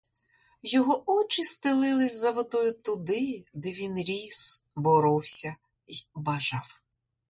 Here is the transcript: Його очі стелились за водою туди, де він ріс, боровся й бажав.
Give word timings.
Його 0.63 1.03
очі 1.07 1.43
стелились 1.43 2.15
за 2.19 2.31
водою 2.31 2.73
туди, 2.73 3.45
де 3.53 3.71
він 3.71 3.95
ріс, 3.97 4.67
боровся 4.75 5.55
й 5.87 6.05
бажав. 6.15 6.79